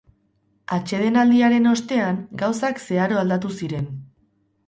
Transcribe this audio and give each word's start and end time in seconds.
Atsedenaldiaren 0.77 1.67
ostean, 1.73 2.17
gauzak 2.43 2.83
zeharo 2.87 3.19
aldatu 3.25 3.51
ziren. 3.61 3.89